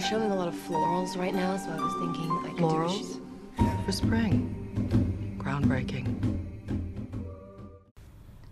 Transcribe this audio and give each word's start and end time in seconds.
They're 0.00 0.08
showing 0.08 0.30
a 0.30 0.34
lot 0.34 0.48
of 0.48 0.54
florals 0.54 1.14
right 1.14 1.34
now, 1.34 1.58
so 1.58 1.70
I 1.70 1.76
was 1.76 1.92
thinking 2.00 2.30
I 2.30 2.48
could 2.48 2.56
do 2.56 2.64
a 2.64 2.68
Florals? 2.70 2.98
shoot. 2.98 3.84
For 3.84 3.92
spring. 3.92 4.48
Groundbreaking. 5.36 6.06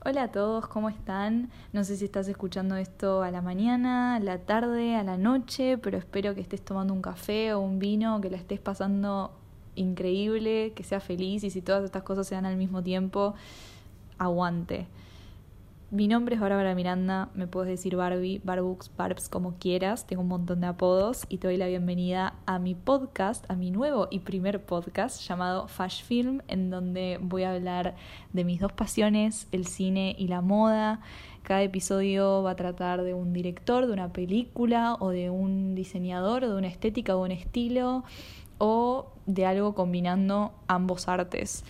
Hola 0.04 0.24
a 0.24 0.28
todos, 0.28 0.66
¿cómo 0.68 0.90
están? 0.90 1.48
No 1.72 1.84
sé 1.84 1.96
si 1.96 2.04
estás 2.04 2.28
escuchando 2.28 2.76
esto 2.76 3.22
a 3.22 3.30
la 3.30 3.40
mañana, 3.40 4.16
a 4.16 4.20
la 4.20 4.40
tarde, 4.40 4.94
a 4.96 5.02
la 5.04 5.16
noche, 5.16 5.78
pero 5.78 5.96
espero 5.96 6.34
que 6.34 6.42
estés 6.42 6.62
tomando 6.62 6.92
un 6.92 7.00
café 7.00 7.54
o 7.54 7.60
un 7.60 7.78
vino, 7.78 8.20
que 8.20 8.28
la 8.28 8.36
estés 8.36 8.60
pasando 8.60 9.32
increíble, 9.74 10.74
que 10.76 10.84
seas 10.84 11.02
feliz 11.02 11.44
y 11.44 11.50
si 11.50 11.62
todas 11.62 11.82
estas 11.82 12.02
cosas 12.02 12.26
se 12.26 12.34
dan 12.34 12.44
al 12.44 12.58
mismo 12.58 12.82
tiempo, 12.82 13.34
aguante. 14.18 14.86
Mi 15.90 16.06
nombre 16.06 16.34
es 16.34 16.40
Bárbara 16.42 16.74
Miranda, 16.74 17.30
me 17.32 17.46
puedes 17.46 17.70
decir 17.70 17.96
Barbie, 17.96 18.42
Barbux, 18.44 18.90
Barbs, 18.94 19.30
como 19.30 19.54
quieras, 19.54 20.06
tengo 20.06 20.20
un 20.20 20.28
montón 20.28 20.60
de 20.60 20.66
apodos 20.66 21.24
y 21.30 21.38
te 21.38 21.46
doy 21.46 21.56
la 21.56 21.66
bienvenida 21.66 22.34
a 22.44 22.58
mi 22.58 22.74
podcast, 22.74 23.50
a 23.50 23.54
mi 23.54 23.70
nuevo 23.70 24.06
y 24.10 24.18
primer 24.18 24.62
podcast 24.62 25.26
llamado 25.26 25.66
Fash 25.66 26.02
Film, 26.04 26.42
en 26.46 26.68
donde 26.68 27.18
voy 27.22 27.44
a 27.44 27.52
hablar 27.52 27.96
de 28.34 28.44
mis 28.44 28.60
dos 28.60 28.70
pasiones, 28.74 29.48
el 29.50 29.66
cine 29.66 30.14
y 30.18 30.28
la 30.28 30.42
moda. 30.42 31.00
Cada 31.42 31.62
episodio 31.62 32.42
va 32.42 32.50
a 32.50 32.56
tratar 32.56 33.02
de 33.02 33.14
un 33.14 33.32
director, 33.32 33.86
de 33.86 33.92
una 33.94 34.12
película 34.12 34.94
o 35.00 35.08
de 35.08 35.30
un 35.30 35.74
diseñador 35.74 36.44
o 36.44 36.50
de 36.50 36.58
una 36.58 36.68
estética 36.68 37.16
o 37.16 37.24
un 37.24 37.30
estilo 37.30 38.04
o 38.58 39.06
de 39.24 39.46
algo 39.46 39.74
combinando 39.74 40.52
ambos 40.66 41.08
artes. 41.08 41.64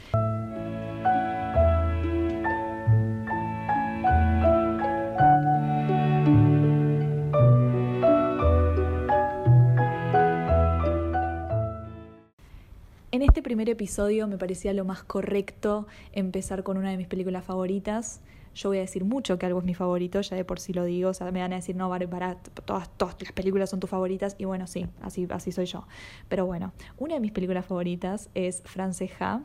En 13.11 13.23
este 13.23 13.43
primer 13.43 13.71
episodio 13.71 14.29
me 14.29 14.37
parecía 14.37 14.75
lo 14.75 14.85
más 14.85 15.03
correcto 15.03 15.87
empezar 16.13 16.63
con 16.63 16.77
una 16.77 16.91
de 16.91 16.99
mis 16.99 17.07
películas 17.07 17.43
favoritas. 17.43 18.21
Yo 18.55 18.69
voy 18.69 18.79
a 18.79 18.81
decir 18.83 19.05
mucho 19.05 19.39
que 19.39 19.47
algo 19.47 19.61
es 19.61 19.65
mi 19.65 19.73
favorito, 19.73 20.21
ya 20.21 20.37
de 20.37 20.45
por 20.45 20.61
sí 20.61 20.75
lo 20.75 20.85
digo, 20.85 21.09
o 21.09 21.15
sea, 21.15 21.33
me 21.33 21.41
van 21.41 21.55
a 21.55 21.57
decir, 21.57 21.75
no, 21.75 21.89
Bárbara, 21.89 22.37
todas, 22.67 22.91
todas 22.99 23.17
las 23.23 23.33
películas 23.33 23.71
son 23.71 23.81
tus 23.81 23.89
favoritas, 23.89 24.37
y 24.37 24.45
bueno, 24.45 24.67
sí, 24.67 24.87
así, 25.01 25.27
así 25.31 25.53
soy 25.53 25.65
yo. 25.65 25.87
Pero 26.29 26.45
bueno, 26.45 26.73
una 26.99 27.15
de 27.15 27.21
mis 27.21 27.33
películas 27.33 27.65
favoritas 27.65 28.29
es 28.35 28.63
Franceja, 28.67 29.41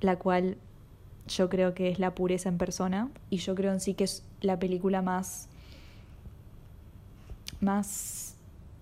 la 0.00 0.16
cual 0.18 0.56
yo 1.28 1.50
creo 1.50 1.74
que 1.74 1.90
es 1.90 1.98
la 1.98 2.14
pureza 2.14 2.48
en 2.48 2.56
persona, 2.56 3.10
y 3.28 3.38
yo 3.38 3.54
creo 3.54 3.72
en 3.72 3.80
sí 3.80 3.92
que 3.92 4.04
es 4.04 4.24
la 4.40 4.58
película 4.58 5.02
más, 5.02 5.50
más 7.60 8.35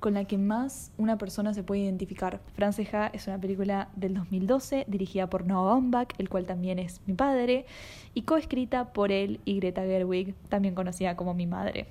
con 0.04 0.12
la 0.12 0.26
que 0.26 0.36
más 0.36 0.92
una 0.98 1.16
persona 1.16 1.54
se 1.54 1.62
puede 1.62 1.80
identificar. 1.80 2.42
Franceja 2.52 3.06
es 3.06 3.26
una 3.26 3.40
película 3.40 3.88
del 3.96 4.12
2012 4.12 4.84
dirigida 4.86 5.30
por 5.30 5.46
Noah 5.46 5.72
Baumbach, 5.72 6.10
el 6.18 6.28
cual 6.28 6.44
también 6.44 6.78
es 6.78 7.00
mi 7.06 7.14
padre, 7.14 7.64
y 8.12 8.20
coescrita 8.20 8.92
por 8.92 9.10
él 9.10 9.40
y 9.46 9.56
Greta 9.56 9.80
Gerwig, 9.80 10.34
también 10.50 10.74
conocida 10.74 11.16
como 11.16 11.32
mi 11.32 11.46
madre. 11.46 11.86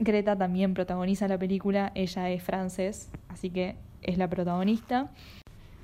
Greta 0.00 0.36
también 0.36 0.74
protagoniza 0.74 1.28
la 1.28 1.38
película, 1.38 1.92
ella 1.94 2.28
es 2.30 2.42
francés, 2.42 3.12
así 3.28 3.50
que 3.50 3.76
es 4.02 4.18
la 4.18 4.28
protagonista. 4.28 5.08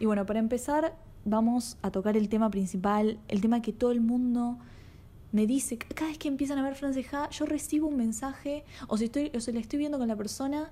Y 0.01 0.07
bueno, 0.07 0.27
para 0.27 0.41
empezar 0.41 0.97
vamos 1.25 1.79
a 1.83 1.93
tocar 1.93 2.17
el 2.17 2.29
tema 2.29 2.51
principal, 2.51 3.21
el 3.29 3.41
tema 3.41 3.63
que 3.63 3.73
todo 3.73 3.93
el 3.93 4.01
mundo 4.01 4.59
me 5.33 5.47
dice, 5.47 5.79
cada 5.79 6.09
vez 6.09 6.19
que 6.19 6.29
empiezan 6.29 6.59
a 6.59 6.63
ver 6.63 6.75
Franceja, 6.75 7.29
yo 7.31 7.47
recibo 7.47 7.89
un 7.89 7.97
mensaje, 7.97 8.65
o 8.89 8.97
si, 8.97 9.05
estoy, 9.05 9.31
o 9.35 9.41
si 9.41 9.53
le 9.53 9.61
estoy 9.61 9.79
viendo 9.79 9.99
con 9.99 10.09
la 10.09 10.17
persona, 10.17 10.71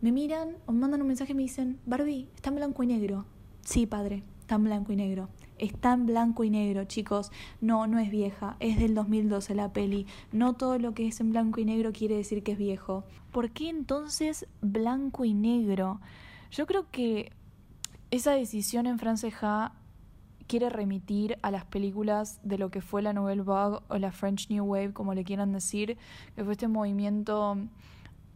me 0.00 0.12
miran 0.12 0.56
o 0.66 0.72
me 0.72 0.80
mandan 0.80 1.00
un 1.00 1.08
mensaje 1.08 1.32
y 1.32 1.34
me 1.34 1.42
dicen, 1.42 1.78
Barbie, 1.86 2.28
está 2.34 2.50
en 2.50 2.56
blanco 2.56 2.82
y 2.82 2.86
negro. 2.86 3.24
Sí, 3.62 3.86
padre, 3.86 4.22
está 4.40 4.56
en 4.56 4.64
blanco 4.64 4.92
y 4.92 4.96
negro. 4.96 5.28
Está 5.56 5.92
en 5.92 6.06
blanco 6.06 6.44
y 6.44 6.50
negro, 6.50 6.84
chicos. 6.84 7.30
No, 7.60 7.86
no 7.86 7.98
es 7.98 8.10
vieja, 8.10 8.56
es 8.60 8.78
del 8.78 8.94
2012 8.94 9.54
la 9.54 9.72
peli. 9.72 10.06
No 10.32 10.54
todo 10.54 10.78
lo 10.78 10.92
que 10.92 11.06
es 11.06 11.20
en 11.20 11.30
blanco 11.30 11.60
y 11.60 11.64
negro 11.64 11.92
quiere 11.92 12.16
decir 12.16 12.42
que 12.42 12.52
es 12.52 12.58
viejo. 12.58 13.04
¿Por 13.32 13.50
qué 13.50 13.68
entonces 13.68 14.46
blanco 14.60 15.24
y 15.24 15.32
negro? 15.32 16.00
Yo 16.50 16.66
creo 16.66 16.90
que 16.90 17.32
esa 18.10 18.32
decisión 18.32 18.86
en 18.86 18.98
Franceja 18.98 19.72
quiere 20.46 20.68
remitir 20.68 21.38
a 21.42 21.50
las 21.50 21.64
películas 21.64 22.40
de 22.42 22.58
lo 22.58 22.70
que 22.70 22.80
fue 22.80 23.02
la 23.02 23.12
Nouvelle 23.12 23.42
Vague 23.42 23.78
o 23.88 23.98
la 23.98 24.12
French 24.12 24.50
New 24.50 24.64
Wave, 24.64 24.92
como 24.92 25.14
le 25.14 25.24
quieran 25.24 25.52
decir, 25.52 25.96
que 26.34 26.44
fue 26.44 26.52
este 26.52 26.68
movimiento 26.68 27.56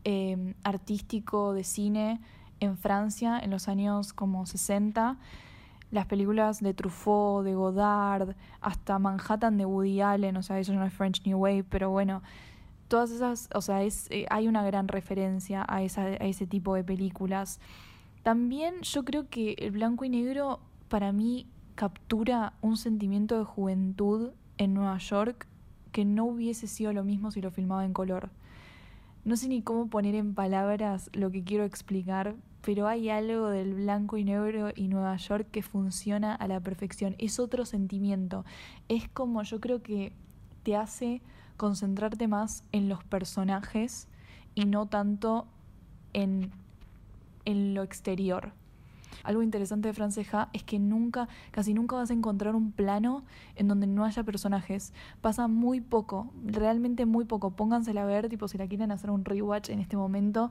eh, 0.04 0.54
artístico 0.64 1.52
de 1.52 1.64
cine 1.64 2.20
en 2.60 2.76
Francia 2.76 3.38
en 3.38 3.50
los 3.50 3.68
años 3.68 4.12
como 4.12 4.46
60. 4.46 5.16
Las 5.90 6.06
películas 6.06 6.60
de 6.60 6.74
Truffaut, 6.74 7.44
de 7.44 7.54
Godard, 7.54 8.36
hasta 8.60 8.98
Manhattan 8.98 9.56
de 9.56 9.64
Woody 9.64 10.00
Allen, 10.00 10.36
o 10.36 10.42
sea, 10.42 10.58
eso 10.58 10.72
no 10.74 10.84
es 10.84 10.92
French 10.92 11.24
New 11.24 11.38
Wave, 11.38 11.64
pero 11.64 11.90
bueno, 11.90 12.22
todas 12.88 13.10
esas, 13.10 13.48
o 13.54 13.62
sea, 13.62 13.82
es, 13.82 14.06
eh, 14.10 14.26
hay 14.30 14.48
una 14.48 14.62
gran 14.64 14.88
referencia 14.88 15.64
a, 15.66 15.82
esa, 15.82 16.02
a 16.02 16.26
ese 16.26 16.46
tipo 16.46 16.74
de 16.74 16.84
películas. 16.84 17.58
También 18.22 18.82
yo 18.82 19.04
creo 19.04 19.28
que 19.28 19.54
el 19.58 19.70
blanco 19.70 20.04
y 20.04 20.10
negro 20.10 20.60
para 20.88 21.12
mí 21.12 21.46
captura 21.78 22.54
un 22.60 22.76
sentimiento 22.76 23.38
de 23.38 23.44
juventud 23.44 24.32
en 24.56 24.74
Nueva 24.74 24.98
York 24.98 25.46
que 25.92 26.04
no 26.04 26.24
hubiese 26.24 26.66
sido 26.66 26.92
lo 26.92 27.04
mismo 27.04 27.30
si 27.30 27.40
lo 27.40 27.52
filmaba 27.52 27.84
en 27.84 27.92
color. 27.92 28.30
No 29.24 29.36
sé 29.36 29.46
ni 29.46 29.62
cómo 29.62 29.86
poner 29.86 30.16
en 30.16 30.34
palabras 30.34 31.08
lo 31.12 31.30
que 31.30 31.44
quiero 31.44 31.62
explicar, 31.62 32.34
pero 32.62 32.88
hay 32.88 33.10
algo 33.10 33.48
del 33.48 33.74
blanco 33.74 34.16
y 34.16 34.24
negro 34.24 34.72
y 34.74 34.88
Nueva 34.88 35.16
York 35.18 35.46
que 35.52 35.62
funciona 35.62 36.34
a 36.34 36.48
la 36.48 36.58
perfección. 36.58 37.14
Es 37.18 37.38
otro 37.38 37.64
sentimiento. 37.64 38.44
Es 38.88 39.08
como 39.08 39.44
yo 39.44 39.60
creo 39.60 39.80
que 39.80 40.12
te 40.64 40.74
hace 40.74 41.22
concentrarte 41.56 42.26
más 42.26 42.64
en 42.72 42.88
los 42.88 43.04
personajes 43.04 44.08
y 44.56 44.64
no 44.64 44.86
tanto 44.86 45.46
en, 46.12 46.50
en 47.44 47.74
lo 47.74 47.84
exterior. 47.84 48.50
Algo 49.28 49.42
interesante 49.42 49.88
de 49.88 49.92
Franceja 49.92 50.48
es 50.54 50.62
que 50.62 50.78
nunca, 50.78 51.28
casi 51.50 51.74
nunca 51.74 51.96
vas 51.96 52.10
a 52.10 52.14
encontrar 52.14 52.54
un 52.54 52.72
plano 52.72 53.24
en 53.56 53.68
donde 53.68 53.86
no 53.86 54.06
haya 54.06 54.22
personajes. 54.24 54.94
Pasa 55.20 55.48
muy 55.48 55.82
poco, 55.82 56.32
realmente 56.46 57.04
muy 57.04 57.26
poco. 57.26 57.50
Póngansela 57.50 58.04
a 58.04 58.06
ver, 58.06 58.30
tipo, 58.30 58.48
si 58.48 58.56
la 58.56 58.66
quieren 58.66 58.90
hacer 58.90 59.10
un 59.10 59.26
rewatch 59.26 59.68
en 59.68 59.80
este 59.80 59.98
momento, 59.98 60.48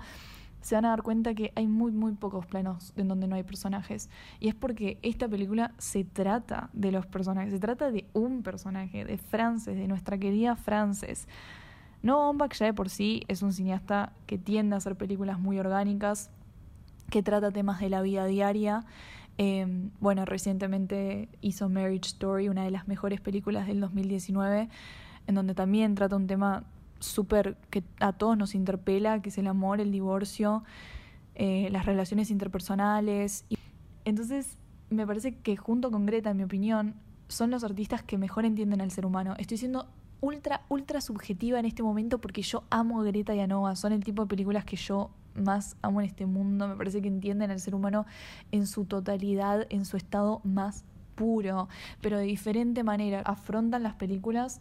se 0.61 0.75
van 0.75 0.85
a 0.85 0.89
dar 0.89 1.01
cuenta 1.01 1.33
que 1.33 1.51
hay 1.55 1.65
muy, 1.65 1.91
muy 1.91 2.11
pocos 2.11 2.45
planos 2.45 2.93
en 2.97 3.07
donde 3.07 3.27
no 3.27 3.35
hay 3.35 3.41
personajes. 3.41 4.11
Y 4.39 4.47
es 4.47 4.53
porque 4.53 4.99
esta 5.01 5.27
película 5.27 5.73
se 5.79 6.03
trata 6.03 6.69
de 6.73 6.91
los 6.91 7.07
personajes, 7.07 7.53
se 7.53 7.59
trata 7.59 7.89
de 7.89 8.05
un 8.13 8.43
personaje, 8.43 9.05
de 9.05 9.17
Frances, 9.17 9.75
de 9.75 9.87
nuestra 9.87 10.19
querida 10.19 10.55
Frances. 10.55 11.27
No 12.03 12.19
Baumbach 12.19 12.53
ya 12.53 12.67
de 12.67 12.75
por 12.75 12.91
sí 12.91 13.23
es 13.27 13.41
un 13.41 13.53
cineasta 13.53 14.13
que 14.27 14.37
tiende 14.37 14.75
a 14.75 14.77
hacer 14.77 14.95
películas 14.95 15.39
muy 15.39 15.57
orgánicas, 15.57 16.29
que 17.09 17.23
trata 17.23 17.51
temas 17.51 17.79
de 17.79 17.89
la 17.89 18.01
vida 18.01 18.25
diaria. 18.25 18.85
Eh, 19.37 19.89
bueno, 19.99 20.25
recientemente 20.25 21.29
hizo 21.41 21.69
Marriage 21.69 22.07
Story, 22.07 22.49
una 22.49 22.63
de 22.63 22.71
las 22.71 22.87
mejores 22.87 23.21
películas 23.21 23.67
del 23.67 23.79
2019, 23.79 24.69
en 25.27 25.35
donde 25.35 25.53
también 25.53 25.95
trata 25.95 26.15
un 26.15 26.27
tema 26.27 26.63
súper 26.99 27.57
que 27.69 27.83
a 27.99 28.13
todos 28.13 28.37
nos 28.37 28.55
interpela, 28.55 29.21
que 29.21 29.29
es 29.29 29.37
el 29.37 29.47
amor, 29.47 29.79
el 29.79 29.91
divorcio, 29.91 30.63
eh, 31.35 31.69
las 31.71 31.85
relaciones 31.85 32.31
interpersonales. 32.31 33.45
Entonces, 34.05 34.57
me 34.89 35.05
parece 35.05 35.35
que 35.35 35.55
junto 35.55 35.91
con 35.91 36.05
Greta, 36.05 36.31
en 36.31 36.37
mi 36.37 36.43
opinión, 36.43 36.95
son 37.27 37.51
los 37.51 37.63
artistas 37.63 38.01
que 38.03 38.17
mejor 38.17 38.45
entienden 38.45 38.81
al 38.81 38.91
ser 38.91 39.05
humano. 39.05 39.35
Estoy 39.37 39.57
siendo 39.57 39.87
ultra, 40.21 40.61
ultra 40.69 41.01
subjetiva 41.01 41.59
en 41.59 41.65
este 41.65 41.83
momento 41.83 42.19
porque 42.19 42.41
yo 42.41 42.63
amo 42.69 43.01
a 43.01 43.03
Greta 43.03 43.35
y 43.35 43.41
a. 43.41 43.75
Son 43.75 43.91
el 43.91 44.03
tipo 44.03 44.23
de 44.23 44.27
películas 44.29 44.65
que 44.65 44.77
yo 44.77 45.11
más 45.37 45.77
amo 45.81 46.01
en 46.01 46.07
este 46.07 46.25
mundo. 46.25 46.67
Me 46.67 46.75
parece 46.75 47.01
que 47.01 47.07
entienden 47.07 47.51
al 47.51 47.59
ser 47.59 47.75
humano 47.75 48.05
en 48.51 48.67
su 48.67 48.85
totalidad, 48.85 49.65
en 49.69 49.85
su 49.85 49.97
estado 49.97 50.41
más 50.43 50.83
puro, 51.15 51.67
pero 52.01 52.17
de 52.17 52.25
diferente 52.25 52.83
manera. 52.83 53.21
Afrontan 53.21 53.83
las 53.83 53.95
películas 53.95 54.59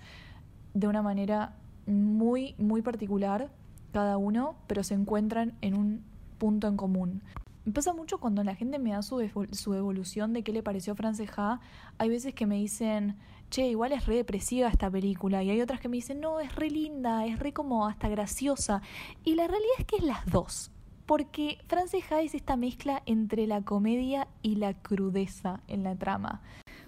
de 0.74 0.88
una 0.88 1.02
manera 1.02 1.54
muy, 1.86 2.54
muy 2.58 2.82
particular, 2.82 3.50
cada 3.92 4.18
uno, 4.18 4.56
pero 4.66 4.82
se 4.82 4.94
encuentran 4.94 5.54
en 5.60 5.76
un 5.76 6.02
punto 6.38 6.68
en 6.68 6.76
común. 6.76 7.22
Me 7.66 7.72
pasa 7.72 7.92
mucho 7.92 8.18
cuando 8.18 8.44
la 8.44 8.54
gente 8.54 8.78
me 8.78 8.92
da 8.92 9.02
su, 9.02 9.28
su 9.50 9.74
evolución 9.74 10.32
de 10.32 10.44
qué 10.44 10.52
le 10.52 10.62
pareció 10.62 10.94
Franceja. 10.94 11.58
Hay 11.98 12.08
veces 12.08 12.32
que 12.32 12.46
me 12.46 12.54
dicen, 12.54 13.16
che, 13.50 13.66
igual 13.66 13.90
es 13.90 14.06
re 14.06 14.14
depresiva 14.14 14.68
esta 14.68 14.88
película. 14.88 15.42
Y 15.42 15.50
hay 15.50 15.60
otras 15.60 15.80
que 15.80 15.88
me 15.88 15.96
dicen, 15.96 16.20
no, 16.20 16.38
es 16.38 16.54
re 16.54 16.70
linda, 16.70 17.26
es 17.26 17.40
re 17.40 17.52
como 17.52 17.88
hasta 17.88 18.08
graciosa. 18.08 18.82
Y 19.24 19.34
la 19.34 19.48
realidad 19.48 19.72
es 19.80 19.84
que 19.84 19.96
es 19.96 20.04
las 20.04 20.24
dos. 20.26 20.70
Porque 21.06 21.58
Franceja 21.66 22.20
es 22.20 22.36
esta 22.36 22.56
mezcla 22.56 23.02
entre 23.04 23.48
la 23.48 23.62
comedia 23.62 24.28
y 24.42 24.54
la 24.54 24.72
crudeza 24.74 25.60
en 25.66 25.82
la 25.82 25.96
trama. 25.96 26.42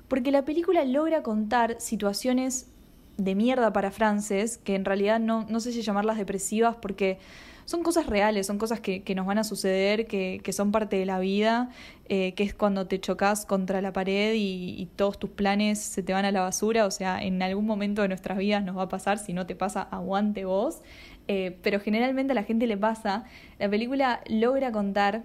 Porque 0.06 0.30
la 0.30 0.44
película 0.44 0.84
logra 0.84 1.24
contar 1.24 1.80
situaciones 1.80 2.70
de 3.16 3.34
mierda 3.34 3.72
para 3.72 3.90
Frances, 3.90 4.58
que 4.58 4.76
en 4.76 4.84
realidad 4.84 5.18
no 5.18 5.58
sé 5.58 5.72
si 5.72 5.82
llamarlas 5.82 6.18
depresivas 6.18 6.76
porque 6.76 7.18
son 7.68 7.82
cosas 7.82 8.06
reales, 8.06 8.46
son 8.46 8.56
cosas 8.56 8.80
que, 8.80 9.02
que 9.02 9.14
nos 9.14 9.26
van 9.26 9.36
a 9.36 9.44
suceder, 9.44 10.06
que, 10.06 10.40
que, 10.42 10.54
son 10.54 10.72
parte 10.72 10.96
de 10.96 11.04
la 11.04 11.18
vida, 11.18 11.68
eh, 12.08 12.32
que 12.32 12.42
es 12.42 12.54
cuando 12.54 12.86
te 12.86 12.98
chocas 12.98 13.44
contra 13.44 13.82
la 13.82 13.92
pared 13.92 14.32
y, 14.36 14.88
todos 14.96 15.18
tus 15.18 15.28
planes 15.28 15.78
se 15.78 16.02
te 16.02 16.14
van 16.14 16.24
a 16.24 16.32
la 16.32 16.40
basura, 16.40 16.86
o 16.86 16.90
sea, 16.90 17.22
en 17.22 17.42
algún 17.42 17.66
momento 17.66 18.00
de 18.00 18.08
nuestras 18.08 18.38
vidas 18.38 18.64
nos 18.64 18.78
va 18.78 18.84
a 18.84 18.88
pasar, 18.88 19.18
si 19.18 19.34
no 19.34 19.44
te 19.44 19.54
pasa, 19.54 19.82
aguante 19.82 20.46
vos, 20.46 20.80
eh, 21.26 21.58
pero 21.62 21.78
generalmente 21.78 22.32
a 22.32 22.34
la 22.34 22.42
gente 22.42 22.66
le 22.66 22.78
pasa, 22.78 23.24
la 23.58 23.68
película 23.68 24.22
logra 24.30 24.72
contar 24.72 25.24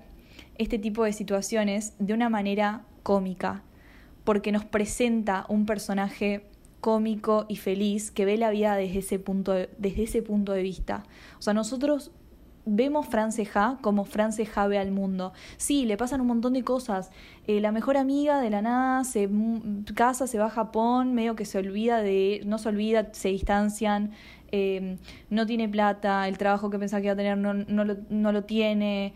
este 0.58 0.78
tipo 0.80 1.06
de 1.06 1.14
situaciones 1.14 1.94
de 1.98 2.14
una 2.14 2.28
manera 2.28 2.82
cómica, 3.04 3.64
porque 4.26 4.52
nos 4.52 4.66
presenta 4.66 5.46
un 5.48 5.66
personaje 5.66 6.44
cómico 6.82 7.46
y 7.48 7.56
feliz 7.56 8.12
que 8.12 8.26
ve 8.26 8.36
la 8.36 8.50
vida 8.50 8.76
desde 8.76 9.00
ese 9.00 9.18
punto 9.18 9.54
de, 9.54 9.70
desde 9.78 10.04
ese 10.04 10.22
punto 10.22 10.52
de 10.52 10.62
vista. 10.62 11.06
O 11.40 11.42
sea, 11.42 11.54
nosotros 11.54 12.12
vemos 12.66 13.08
Franceja 13.08 13.78
como 13.82 14.06
Franceja 14.06 14.68
ve 14.68 14.78
al 14.78 14.92
mundo. 14.92 15.34
Sí, 15.58 15.86
le 15.86 15.98
pasan 15.98 16.22
un 16.22 16.28
montón 16.28 16.54
de 16.54 16.64
cosas. 16.64 17.12
Eh, 17.48 17.60
la 17.62 17.72
mejor 17.72 17.98
amiga 17.98 18.40
de 18.40 18.50
la 18.50 18.62
nada 18.62 19.04
se 19.04 19.30
casa, 19.96 20.28
se 20.28 20.38
va 20.38 20.46
a 20.46 20.50
Japón, 20.50 21.14
medio 21.14 21.36
que 21.36 21.46
se 21.46 21.58
olvida 21.58 22.02
de, 22.02 22.42
no 22.46 22.58
se 22.58 22.70
olvida, 22.70 23.10
se 23.14 23.30
distancian, 23.30 24.12
eh, 24.52 24.98
no 25.30 25.46
tiene 25.46 25.68
plata, 25.68 26.28
el 26.28 26.38
trabajo 26.38 26.70
que 26.70 26.80
pensaba 26.80 27.02
que 27.02 27.08
iba 27.08 27.14
a 27.14 27.18
tener 27.18 27.38
no, 27.38 27.54
no, 27.54 27.86
lo, 27.86 27.98
no 28.10 28.32
lo 28.32 28.44
tiene. 28.44 29.14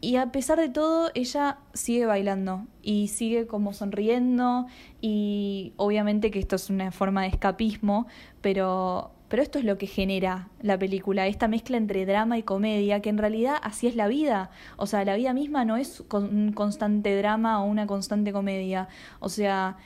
Y 0.00 0.16
a 0.16 0.32
pesar 0.32 0.58
de 0.58 0.68
todo, 0.68 1.10
ella 1.14 1.60
sigue 1.72 2.04
bailando 2.04 2.66
y 2.82 3.08
sigue 3.08 3.46
como 3.46 3.72
sonriendo 3.72 4.66
y 5.00 5.72
obviamente 5.76 6.30
que 6.30 6.40
esto 6.40 6.56
es 6.56 6.68
una 6.68 6.92
forma 6.92 7.22
de 7.22 7.28
escapismo, 7.28 8.06
pero 8.42 9.12
pero 9.34 9.42
esto 9.42 9.58
es 9.58 9.64
lo 9.64 9.78
que 9.78 9.88
genera 9.88 10.48
la 10.62 10.78
película, 10.78 11.26
esta 11.26 11.48
mezcla 11.48 11.76
entre 11.76 12.06
drama 12.06 12.38
y 12.38 12.44
comedia, 12.44 13.00
que 13.00 13.10
en 13.10 13.18
realidad 13.18 13.56
así 13.64 13.88
es 13.88 13.96
la 13.96 14.06
vida. 14.06 14.52
O 14.76 14.86
sea, 14.86 15.04
la 15.04 15.16
vida 15.16 15.32
misma 15.32 15.64
no 15.64 15.76
es 15.76 16.04
un 16.12 16.52
constante 16.52 17.16
drama 17.18 17.60
o 17.60 17.66
una 17.66 17.88
constante 17.88 18.32
comedia. 18.32 18.86
O 19.18 19.28
sea, 19.28 19.76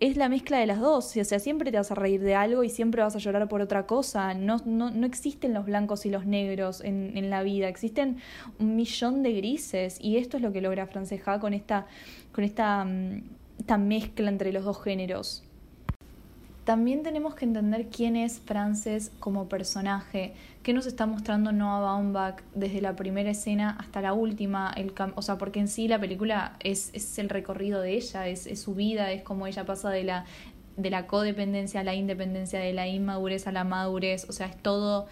es 0.00 0.16
la 0.16 0.30
mezcla 0.30 0.58
de 0.58 0.64
las 0.64 0.80
dos. 0.80 1.14
O 1.18 1.24
sea, 1.24 1.38
siempre 1.38 1.70
te 1.70 1.76
vas 1.76 1.90
a 1.90 1.94
reír 1.94 2.22
de 2.22 2.34
algo 2.34 2.64
y 2.64 2.70
siempre 2.70 3.02
vas 3.02 3.14
a 3.14 3.18
llorar 3.18 3.46
por 3.46 3.60
otra 3.60 3.84
cosa. 3.84 4.32
No, 4.32 4.56
no, 4.64 4.90
no 4.90 5.06
existen 5.06 5.52
los 5.52 5.66
blancos 5.66 6.06
y 6.06 6.08
los 6.08 6.24
negros 6.24 6.80
en, 6.80 7.14
en, 7.14 7.28
la 7.28 7.42
vida. 7.42 7.68
Existen 7.68 8.16
un 8.58 8.74
millón 8.74 9.22
de 9.22 9.34
grises. 9.34 9.98
Y 10.00 10.16
esto 10.16 10.38
es 10.38 10.42
lo 10.42 10.50
que 10.50 10.62
logra 10.62 10.86
Franceja 10.86 11.40
con 11.40 11.52
esta, 11.52 11.84
con 12.32 12.42
esta, 12.42 12.86
mm, 12.86 13.22
esta 13.58 13.76
mezcla 13.76 14.30
entre 14.30 14.50
los 14.50 14.64
dos 14.64 14.82
géneros. 14.82 15.43
También 16.64 17.02
tenemos 17.02 17.34
que 17.34 17.44
entender 17.44 17.88
quién 17.88 18.16
es 18.16 18.40
Frances 18.40 19.12
como 19.20 19.50
personaje, 19.50 20.32
qué 20.62 20.72
nos 20.72 20.86
está 20.86 21.04
mostrando 21.04 21.52
Noah 21.52 21.80
Baumbach 21.80 22.40
desde 22.54 22.80
la 22.80 22.96
primera 22.96 23.30
escena 23.30 23.76
hasta 23.78 24.00
la 24.00 24.14
última, 24.14 24.72
el 24.74 24.94
o 25.14 25.20
sea, 25.20 25.36
porque 25.36 25.60
en 25.60 25.68
sí 25.68 25.88
la 25.88 26.00
película 26.00 26.56
es, 26.60 26.90
es 26.94 27.18
el 27.18 27.28
recorrido 27.28 27.82
de 27.82 27.92
ella, 27.92 28.28
es, 28.28 28.46
es, 28.46 28.62
su 28.62 28.74
vida, 28.74 29.12
es 29.12 29.22
como 29.22 29.46
ella 29.46 29.66
pasa 29.66 29.90
de 29.90 30.04
la, 30.04 30.24
de 30.78 30.88
la 30.88 31.06
codependencia 31.06 31.80
a 31.80 31.84
la 31.84 31.94
independencia, 31.94 32.58
de 32.60 32.72
la 32.72 32.88
inmadurez 32.88 33.46
a 33.46 33.52
la 33.52 33.64
madurez, 33.64 34.26
o 34.30 34.32
sea, 34.32 34.46
es 34.46 34.56
todo, 34.56 35.06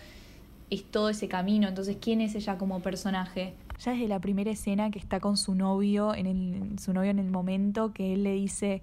es 0.71 0.85
todo 0.85 1.11
ese 1.11 1.29
camino. 1.29 1.69
Entonces, 1.69 1.99
¿quién 2.01 2.23
es 2.23 2.35
ella 2.35 2.57
como 2.57 2.81
personaje? 2.81 3.53
Ya 3.79 3.93
desde 3.93 4.09
la 4.09 4.21
primera 4.21 4.51
escena 4.51 4.91
que 4.91 4.99
está 4.99 5.21
con 5.21 5.37
su 5.37 5.55
novio, 5.55 6.15
en 6.15 6.27
el, 6.27 6.79
su 6.79 6.95
novio 6.95 7.11
en 7.11 7.19
el 7.19 7.31
momento 7.31 7.93
que 7.93 8.15
él 8.15 8.23
le 8.23 8.33
dice 8.33 8.81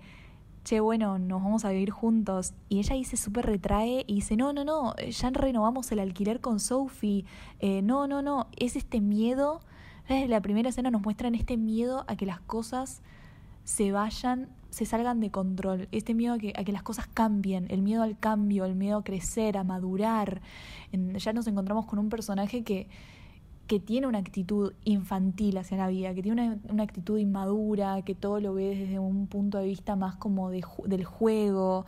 che, 0.63 0.79
bueno, 0.79 1.19
nos 1.19 1.41
vamos 1.41 1.65
a 1.65 1.69
vivir 1.69 1.91
juntos. 1.91 2.53
Y 2.69 2.79
ella 2.79 2.95
dice, 2.95 3.17
súper 3.17 3.45
retrae 3.45 4.03
y 4.07 4.15
dice, 4.15 4.35
no, 4.35 4.53
no, 4.53 4.63
no, 4.63 4.95
ya 4.95 5.29
renovamos 5.29 5.91
el 5.91 5.99
alquiler 5.99 6.41
con 6.41 6.59
Sophie. 6.59 7.25
Eh, 7.59 7.81
no, 7.81 8.07
no, 8.07 8.21
no, 8.21 8.47
es 8.57 8.75
este 8.75 9.01
miedo. 9.01 9.61
Desde 10.07 10.27
la 10.27 10.41
primera 10.41 10.69
escena 10.69 10.91
nos 10.91 11.01
muestran 11.01 11.35
este 11.35 11.57
miedo 11.57 12.03
a 12.07 12.15
que 12.15 12.25
las 12.25 12.39
cosas 12.41 13.01
se 13.63 13.91
vayan, 13.91 14.49
se 14.71 14.85
salgan 14.85 15.19
de 15.19 15.31
control. 15.31 15.87
Este 15.91 16.13
miedo 16.13 16.33
a 16.33 16.37
que, 16.39 16.53
a 16.55 16.63
que 16.63 16.71
las 16.71 16.83
cosas 16.83 17.07
cambien, 17.07 17.67
el 17.69 17.81
miedo 17.81 18.01
al 18.03 18.17
cambio, 18.17 18.65
el 18.65 18.75
miedo 18.75 18.97
a 18.97 19.03
crecer, 19.03 19.57
a 19.57 19.63
madurar. 19.63 20.41
Ya 20.91 21.33
nos 21.33 21.47
encontramos 21.47 21.85
con 21.85 21.99
un 21.99 22.09
personaje 22.09 22.63
que 22.63 22.87
que 23.69 23.79
tiene 23.79 24.07
una 24.07 24.17
actitud 24.17 24.73
infantil 24.83 25.59
hacia 25.59 25.77
la 25.77 25.87
vida, 25.87 26.15
que 26.15 26.23
tiene 26.23 26.57
una, 26.67 26.81
actitud 26.81 27.19
inmadura, 27.19 28.01
que 28.01 28.15
todo 28.15 28.39
lo 28.39 28.55
ve 28.55 28.75
desde 28.75 28.97
un 28.97 29.27
punto 29.27 29.59
de 29.59 29.65
vista 29.65 29.95
más 29.95 30.15
como 30.15 30.49
de, 30.49 30.65
del 30.85 31.05
juego, 31.05 31.85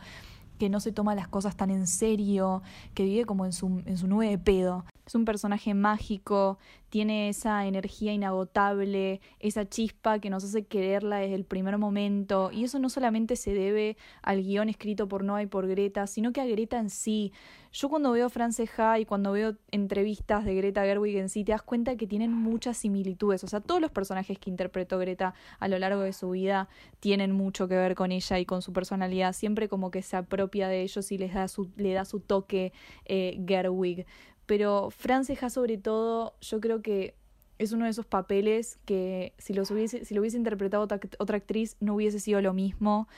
que 0.60 0.68
no 0.68 0.78
se 0.78 0.92
toma 0.92 1.16
las 1.16 1.26
cosas 1.26 1.56
tan 1.56 1.70
en 1.70 1.88
serio, 1.88 2.62
que 2.94 3.02
vive 3.02 3.26
como 3.26 3.46
en 3.46 3.52
su, 3.52 3.82
en 3.84 3.98
su 3.98 4.06
nube 4.06 4.28
de 4.28 4.38
pedo. 4.38 4.84
Es 5.06 5.14
un 5.14 5.24
personaje 5.24 5.74
mágico, 5.74 6.58
tiene 6.88 7.28
esa 7.30 7.66
energía 7.66 8.12
inagotable, 8.12 9.20
esa 9.40 9.68
chispa 9.68 10.18
que 10.18 10.30
nos 10.30 10.44
hace 10.44 10.66
quererla 10.66 11.16
desde 11.16 11.34
el 11.34 11.44
primer 11.44 11.78
momento. 11.78 12.50
Y 12.52 12.64
eso 12.64 12.78
no 12.78 12.88
solamente 12.88 13.36
se 13.36 13.54
debe 13.54 13.96
al 14.22 14.42
guion 14.42 14.68
escrito 14.68 15.08
por 15.08 15.24
Noah 15.24 15.42
y 15.42 15.46
por 15.46 15.66
Greta, 15.66 16.06
sino 16.06 16.32
que 16.32 16.40
a 16.40 16.46
Greta 16.46 16.78
en 16.78 16.90
sí. 16.90 17.32
Yo 17.72 17.88
cuando 17.88 18.12
veo 18.12 18.28
Franceja 18.28 18.98
y 18.98 19.06
cuando 19.06 19.32
veo 19.32 19.56
entrevistas 19.70 20.44
de 20.44 20.54
Greta 20.54 20.82
Gerwig 20.82 21.16
en 21.16 21.30
sí, 21.30 21.42
te 21.42 21.52
das 21.52 21.62
cuenta 21.62 21.96
que 21.96 22.06
tienen 22.06 22.30
muchas 22.30 22.76
similitudes. 22.76 23.42
O 23.44 23.46
sea, 23.46 23.60
todos 23.60 23.80
los 23.80 23.90
personajes 23.90 24.38
que 24.38 24.50
interpretó 24.50 24.98
Greta 24.98 25.32
a 25.58 25.68
lo 25.68 25.78
largo 25.78 26.02
de 26.02 26.12
su 26.12 26.28
vida 26.28 26.68
tienen 27.00 27.32
mucho 27.32 27.68
que 27.68 27.76
ver 27.76 27.94
con 27.94 28.12
ella 28.12 28.38
y 28.38 28.44
con 28.44 28.60
su 28.60 28.74
personalidad. 28.74 29.32
Siempre 29.32 29.70
como 29.70 29.90
que 29.90 30.02
se 30.02 30.18
apropia 30.18 30.68
de 30.68 30.82
ellos 30.82 31.10
y 31.10 31.16
les 31.16 31.32
da 31.32 31.48
su, 31.48 31.70
le 31.76 31.94
da 31.94 32.04
su 32.04 32.20
toque 32.20 32.74
eh, 33.06 33.42
Gerwig. 33.48 34.04
Pero 34.46 34.90
Franceja 34.90 35.50
sobre 35.50 35.78
todo, 35.78 36.34
yo 36.40 36.60
creo 36.60 36.82
que 36.82 37.14
es 37.58 37.72
uno 37.72 37.84
de 37.84 37.90
esos 37.90 38.06
papeles 38.06 38.78
que 38.84 39.34
si, 39.38 39.54
los 39.54 39.70
hubiese, 39.70 40.04
si 40.04 40.14
lo 40.14 40.20
hubiese 40.20 40.36
interpretado 40.36 40.82
otra, 40.82 41.00
otra 41.18 41.36
actriz 41.36 41.76
no 41.80 41.94
hubiese 41.94 42.18
sido 42.18 42.40
lo 42.40 42.52
mismo. 42.52 43.08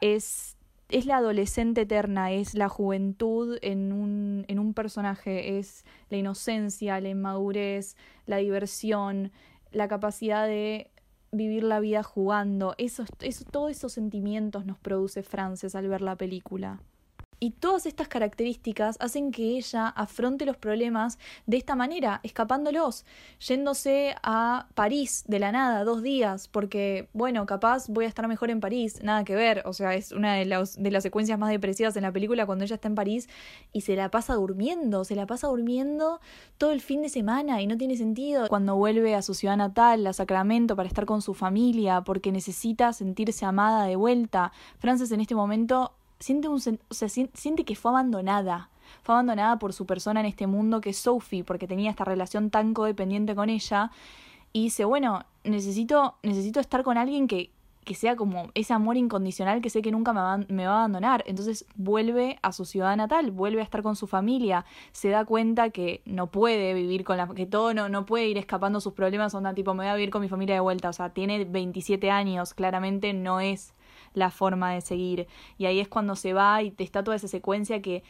Es 0.00 0.56
es 0.88 1.06
la 1.06 1.16
adolescente 1.16 1.82
eterna, 1.82 2.32
es 2.32 2.54
la 2.54 2.68
juventud 2.68 3.58
en 3.62 3.92
un, 3.92 4.44
en 4.48 4.58
un 4.58 4.74
personaje, 4.74 5.58
es 5.58 5.84
la 6.10 6.18
inocencia, 6.18 7.00
la 7.00 7.08
inmadurez, 7.08 7.96
la 8.26 8.36
diversión, 8.36 9.32
la 9.72 9.88
capacidad 9.88 10.46
de 10.46 10.90
vivir 11.32 11.64
la 11.64 11.80
vida 11.80 12.02
jugando. 12.02 12.74
Eso, 12.78 13.04
eso, 13.20 13.44
todos 13.44 13.70
esos 13.72 13.92
sentimientos 13.92 14.66
nos 14.66 14.78
produce 14.78 15.22
Frances 15.22 15.74
al 15.74 15.88
ver 15.88 16.02
la 16.02 16.16
película. 16.16 16.80
Y 17.40 17.50
todas 17.50 17.86
estas 17.86 18.08
características 18.08 18.96
hacen 19.00 19.30
que 19.30 19.56
ella 19.56 19.88
afronte 19.88 20.46
los 20.46 20.56
problemas 20.56 21.18
de 21.46 21.56
esta 21.56 21.74
manera, 21.74 22.20
escapándolos, 22.22 23.04
yéndose 23.38 24.14
a 24.22 24.68
París 24.74 25.24
de 25.26 25.38
la 25.38 25.52
nada, 25.52 25.84
dos 25.84 26.02
días, 26.02 26.48
porque, 26.48 27.08
bueno, 27.12 27.46
capaz 27.46 27.88
voy 27.88 28.04
a 28.04 28.08
estar 28.08 28.26
mejor 28.28 28.50
en 28.50 28.60
París, 28.60 29.00
nada 29.02 29.24
que 29.24 29.34
ver, 29.34 29.62
o 29.66 29.72
sea, 29.72 29.94
es 29.94 30.12
una 30.12 30.34
de, 30.34 30.44
las 30.44 30.80
de 30.82 30.90
las 30.90 31.02
secuencias 31.02 31.38
más 31.38 31.50
depresivas 31.50 31.96
en 31.96 32.02
la 32.02 32.12
película 32.12 32.46
cuando 32.46 32.64
ella 32.64 32.76
está 32.76 32.88
en 32.88 32.94
París 32.94 33.28
y 33.72 33.82
se 33.82 33.96
la 33.96 34.10
pasa 34.10 34.34
durmiendo, 34.34 35.04
se 35.04 35.16
la 35.16 35.26
pasa 35.26 35.48
durmiendo 35.48 36.20
todo 36.58 36.72
el 36.72 36.80
fin 36.80 37.02
de 37.02 37.08
semana 37.08 37.60
y 37.60 37.66
no 37.66 37.76
tiene 37.76 37.96
sentido. 37.96 38.48
Cuando 38.48 38.76
vuelve 38.76 39.14
a 39.14 39.22
su 39.22 39.34
ciudad 39.34 39.56
natal, 39.56 40.06
a 40.06 40.12
Sacramento, 40.12 40.76
para 40.76 40.88
estar 40.88 41.06
con 41.06 41.22
su 41.22 41.34
familia, 41.34 42.02
porque 42.02 42.32
necesita 42.32 42.92
sentirse 42.92 43.44
amada 43.44 43.86
de 43.86 43.96
vuelta, 43.96 44.52
Frances 44.78 45.10
en 45.12 45.20
este 45.20 45.34
momento 45.34 45.92
siente, 46.24 46.48
un, 46.48 46.80
o 46.88 46.94
sea, 46.94 47.08
siente 47.08 47.64
que 47.64 47.76
fue 47.76 47.90
abandonada. 47.90 48.70
Fue 49.02 49.14
abandonada 49.14 49.58
por 49.58 49.72
su 49.72 49.84
persona 49.84 50.20
en 50.20 50.26
este 50.26 50.46
mundo 50.46 50.80
que 50.80 50.90
es 50.90 50.96
Sophie, 50.96 51.44
porque 51.44 51.66
tenía 51.66 51.90
esta 51.90 52.04
relación 52.04 52.50
tan 52.50 52.72
codependiente 52.72 53.34
con 53.34 53.50
ella. 53.50 53.90
Y 54.52 54.64
dice, 54.64 54.84
bueno, 54.84 55.26
necesito, 55.42 56.16
necesito 56.22 56.60
estar 56.60 56.82
con 56.82 56.96
alguien 56.96 57.28
que, 57.28 57.50
que 57.84 57.94
sea 57.94 58.16
como 58.16 58.50
ese 58.54 58.72
amor 58.72 58.96
incondicional 58.96 59.60
que 59.60 59.68
sé 59.68 59.82
que 59.82 59.90
nunca 59.90 60.14
me 60.14 60.20
va, 60.20 60.38
me 60.48 60.66
va, 60.66 60.72
a 60.72 60.78
abandonar. 60.78 61.24
Entonces 61.26 61.66
vuelve 61.74 62.38
a 62.40 62.52
su 62.52 62.64
ciudad 62.64 62.96
natal, 62.96 63.30
vuelve 63.30 63.60
a 63.60 63.64
estar 63.64 63.82
con 63.82 63.94
su 63.94 64.06
familia, 64.06 64.64
se 64.92 65.10
da 65.10 65.26
cuenta 65.26 65.68
que 65.70 66.00
no 66.06 66.28
puede 66.28 66.72
vivir 66.72 67.04
con 67.04 67.18
la... 67.18 67.28
que 67.34 67.44
todo 67.44 67.74
no, 67.74 67.90
no 67.90 68.06
puede 68.06 68.28
ir 68.28 68.38
escapando 68.38 68.80
sus 68.80 68.94
problemas, 68.94 69.34
onda 69.34 69.52
tipo, 69.52 69.74
me 69.74 69.84
voy 69.84 69.88
a 69.88 69.96
vivir 69.96 70.10
con 70.10 70.22
mi 70.22 70.28
familia 70.28 70.54
de 70.54 70.60
vuelta. 70.60 70.88
O 70.88 70.94
sea, 70.94 71.10
tiene 71.10 71.44
27 71.44 72.10
años, 72.10 72.54
claramente 72.54 73.12
no 73.12 73.40
es 73.40 73.74
la 74.14 74.30
forma 74.30 74.72
de 74.72 74.80
seguir. 74.80 75.26
Y 75.58 75.66
ahí 75.66 75.80
es 75.80 75.88
cuando 75.88 76.16
se 76.16 76.32
va 76.32 76.62
y 76.62 76.70
te 76.70 76.84
está 76.84 77.04
toda 77.04 77.16
esa 77.16 77.28
secuencia 77.28 77.82
que 77.82 78.02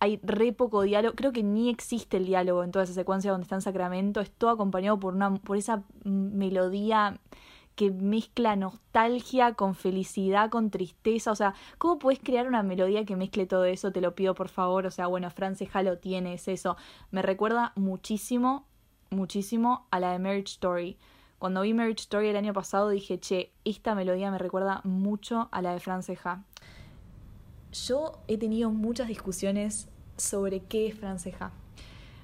hay 0.00 0.18
re 0.22 0.52
poco 0.52 0.82
diálogo, 0.82 1.14
creo 1.14 1.32
que 1.32 1.42
ni 1.42 1.68
existe 1.68 2.16
el 2.16 2.24
diálogo 2.24 2.64
en 2.64 2.70
toda 2.70 2.84
esa 2.84 2.94
secuencia 2.94 3.30
donde 3.30 3.44
está 3.44 3.56
en 3.56 3.60
Sacramento, 3.60 4.20
es 4.20 4.30
todo 4.30 4.50
acompañado 4.50 4.98
por 4.98 5.14
una 5.14 5.34
por 5.34 5.58
esa 5.58 5.84
melodía 6.04 7.20
que 7.76 7.90
mezcla 7.90 8.56
nostalgia 8.56 9.54
con 9.54 9.74
felicidad, 9.74 10.50
con 10.50 10.70
tristeza, 10.70 11.30
o 11.30 11.36
sea, 11.36 11.54
¿cómo 11.78 11.98
puedes 11.98 12.18
crear 12.18 12.46
una 12.46 12.62
melodía 12.62 13.04
que 13.04 13.16
mezcle 13.16 13.46
todo 13.46 13.64
eso? 13.64 13.92
Te 13.92 14.00
lo 14.00 14.14
pido 14.14 14.34
por 14.34 14.48
favor, 14.48 14.86
o 14.86 14.90
sea, 14.90 15.06
bueno, 15.06 15.30
Franceja 15.30 15.82
lo 15.82 15.98
tiene, 15.98 16.34
es 16.34 16.48
eso. 16.48 16.76
Me 17.10 17.22
recuerda 17.22 17.72
muchísimo, 17.76 18.66
muchísimo 19.10 19.86
a 19.90 20.00
la 20.00 20.12
de 20.12 20.18
Marriage 20.18 20.52
Story. 20.52 20.98
Cuando 21.40 21.62
vi 21.62 21.72
Marriage 21.72 22.02
Story 22.02 22.28
el 22.28 22.36
año 22.36 22.52
pasado 22.52 22.90
dije, 22.90 23.18
che, 23.18 23.50
esta 23.64 23.94
melodía 23.94 24.30
me 24.30 24.36
recuerda 24.36 24.82
mucho 24.84 25.48
a 25.52 25.62
la 25.62 25.72
de 25.72 25.80
Franceja. 25.80 26.44
yo 27.72 28.18
he 28.28 28.36
tenido 28.36 28.70
muchas 28.70 29.08
discusiones 29.08 29.88
sobre 30.18 30.60
qué 30.60 30.88
es 30.88 30.98
Franceja. 30.98 31.50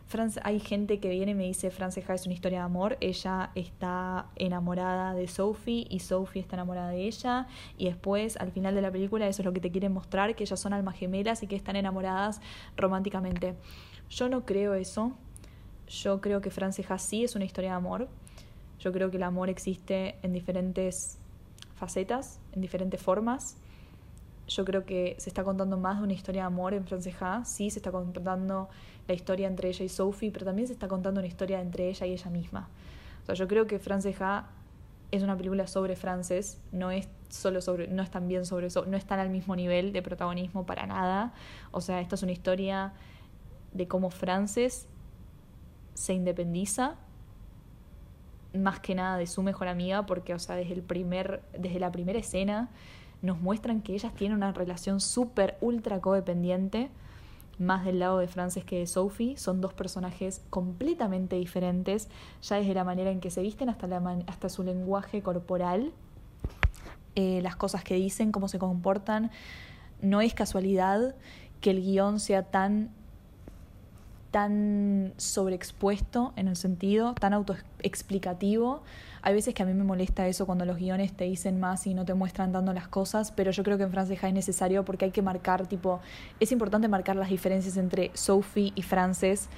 France, 0.07 0.39
hay 0.45 0.61
gente 0.61 1.01
que 1.01 1.09
viene 1.09 1.33
y 1.33 1.35
me 1.35 1.45
dice 1.45 1.71
Franceja 1.71 2.13
es 2.13 2.27
una 2.27 2.35
historia 2.35 2.59
de 2.59 2.65
amor, 2.67 2.99
ella 3.01 3.53
está 3.55 4.27
enamorada 4.37 5.15
de 5.15 5.29
Sophie 5.29 5.87
y 5.89 6.01
Sophie 6.01 6.43
está 6.43 6.57
enamorada 6.57 6.91
de 6.91 7.07
ella 7.07 7.47
y 7.79 7.87
después 7.87 8.37
al 8.37 8.53
final 8.53 8.75
de 8.75 8.83
la 8.83 8.93
película 8.93 9.27
eso 9.27 9.41
es 9.41 9.47
lo 9.47 9.55
que 9.55 9.61
te 9.61 9.71
quieren 9.71 9.95
mostrar, 9.95 10.37
que 10.37 10.45
ellas 10.45 10.61
son 10.61 10.75
almas 10.75 10.95
gemelas 10.95 11.43
y 11.43 11.47
que 11.47 11.57
están 11.57 11.77
enamoradas 11.77 12.43
románticamente. 12.77 13.57
Yo 14.11 14.29
no 14.29 14.45
creo 14.45 14.75
eso, 14.75 15.13
yo 15.89 16.21
creo 16.21 16.43
que 16.43 16.51
Franceja 16.51 16.99
sí 16.99 17.25
es 17.25 17.35
una 17.35 17.47
historia 17.47 17.71
de 17.71 17.77
amor, 17.77 18.09
yo 18.79 18.93
creo 18.93 19.11
que 19.11 19.17
el 19.17 19.23
amor 19.23 19.49
existe 19.49 20.17
en 20.23 20.33
diferentes 20.33 21.19
facetas, 21.77 22.39
en 22.53 22.61
diferentes 22.61 23.01
formas 23.01 23.57
yo 24.49 24.65
creo 24.65 24.85
que 24.85 25.17
se 25.19 25.29
está 25.29 25.43
contando 25.45 25.77
más 25.77 25.99
de 25.99 26.05
una 26.05 26.13
historia 26.13 26.43
de 26.43 26.47
amor 26.47 26.75
en 26.75 26.87
Franceja. 26.87 27.45
Sí, 27.45 27.71
se 27.71 27.81
está 27.81 27.91
contando 27.91 28.69
la 29.09 29.15
historia 29.15 29.49
entre 29.49 29.69
ella 29.69 29.85
y 29.85 29.89
Sophie, 29.89 30.31
pero 30.31 30.45
también 30.45 30.69
se 30.69 30.73
está 30.73 30.89
contando 30.89 31.21
una 31.21 31.27
historia 31.27 31.61
entre 31.61 31.89
ella 31.89 32.07
y 32.07 32.13
ella 32.13 32.31
misma. 32.31 32.69
O 33.23 33.27
sea, 33.27 33.35
yo 33.35 33.49
creo 33.49 33.67
que 33.67 33.79
Franceja 33.79 34.49
es 35.11 35.23
una 35.23 35.37
película 35.37 35.67
sobre 35.67 35.97
Frances, 35.97 36.61
no 36.73 36.91
es 36.91 37.09
solo 37.29 37.61
sobre, 37.61 37.89
no 37.89 38.03
es 38.03 38.11
tan 38.11 38.29
bien 38.29 38.47
sobre 38.47 38.69
eso, 38.69 38.87
no 38.87 38.97
están 38.97 39.19
al 39.19 39.31
mismo 39.31 39.57
nivel 39.57 39.93
de 39.93 40.03
protagonismo 40.03 40.65
para 40.65 40.87
nada. 40.87 41.33
O 41.73 41.81
sea, 41.81 42.01
esta 42.01 42.15
es 42.15 42.23
una 42.23 42.33
historia 42.33 42.93
de 43.73 43.89
cómo 43.89 44.11
Frances 44.11 44.87
se 45.95 46.13
independiza 46.13 46.97
más 48.59 48.81
que 48.81 48.95
nada 48.95 49.17
de 49.17 49.27
su 49.27 49.43
mejor 49.43 49.69
amiga, 49.69 50.07
porque, 50.07 50.35
o 50.35 50.39
sea, 50.39 50.57
desde 50.57 50.75
el 50.75 50.83
primer, 50.83 51.43
desde 51.59 51.81
la 51.81 51.93
primera 51.93 52.19
escena 52.19 52.71
nos 53.23 53.41
muestran 53.41 53.83
que 53.83 53.95
ellas 53.95 54.15
tienen 54.15 54.37
una 54.37 54.53
relación 54.53 55.01
súper, 55.01 55.57
ultra 55.61 56.01
codependiente, 56.01 56.91
más 57.59 57.85
del 57.85 57.99
lado 57.99 58.19
de 58.19 58.29
Frances 58.29 58.65
que 58.65 58.79
de 58.79 58.87
Sophie. 58.87 59.37
Son 59.37 59.61
dos 59.61 59.73
personajes 59.73 60.43
completamente 60.51 61.37
diferentes, 61.37 62.09
ya 62.43 62.57
desde 62.57 62.75
la 62.75 62.85
manera 62.85 63.11
en 63.11 63.21
que 63.21 63.31
se 63.31 63.43
visten 63.43 63.69
hasta, 63.69 63.87
la 63.87 64.19
hasta 64.27 64.49
su 64.49 64.63
lenguaje 64.63 65.23
corporal, 65.23 65.93
eh, 67.15 67.41
las 67.43 67.57
cosas 67.57 67.83
que 67.83 67.95
dicen, 67.95 68.33
cómo 68.33 68.49
se 68.49 68.59
comportan. 68.59 69.31
No 70.03 70.21
es 70.21 70.35
casualidad 70.35 71.15
que 71.61 71.71
el 71.71 71.81
guion 71.81 72.21
sea 72.21 72.43
tan 72.43 72.91
tan 74.37 75.15
sobreexpuesto 75.17 76.35
en 76.37 76.49
el 76.49 76.57
sentido, 76.57 77.15
tan 77.15 77.33
autoexplicativo. 77.33 78.83
Hay 79.23 79.33
veces 79.33 79.55
que 79.55 79.63
a 79.63 79.67
mí 79.67 79.73
me 79.73 79.83
molesta 79.83 80.29
eso 80.29 80.45
cuando 80.45 80.67
los 80.67 80.77
guiones 80.77 81.15
te 81.15 81.25
dicen 81.25 81.59
más 81.59 81.87
y 81.87 81.95
no 81.95 82.05
te 82.05 82.13
muestran 82.13 82.53
dando 82.53 82.75
las 82.75 82.87
cosas, 82.87 83.33
pero 83.33 83.51
yo 83.51 83.63
creo 83.65 83.79
que 83.79 83.85
en 83.85 83.93
Franceja 83.93 84.29
es 84.29 84.35
necesario 84.35 84.85
porque 84.85 85.07
hay 85.07 85.11
que 85.11 85.23
marcar, 85.23 85.67
tipo, 85.67 86.01
es 86.39 86.53
importante 86.53 86.87
marcar 86.87 87.17
las 87.17 87.31
diferencias 87.31 87.79
entre 87.79 88.11
Sophie 88.13 88.75
y 88.75 88.83
Frances 88.83 89.49